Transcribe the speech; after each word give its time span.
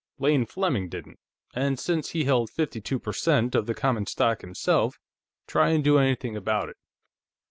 "Lane 0.17 0.47
Fleming 0.47 0.89
didn't. 0.89 1.19
And 1.53 1.77
since 1.79 2.09
he 2.09 2.23
held 2.23 2.49
fifty 2.49 2.81
two 2.81 2.97
per 2.97 3.13
cent 3.13 3.53
of 3.53 3.67
the 3.67 3.75
common 3.75 4.07
stock 4.07 4.41
himself, 4.41 4.97
try 5.45 5.69
and 5.69 5.83
do 5.83 5.99
anything 5.99 6.35
about 6.35 6.69
it." 6.69 6.77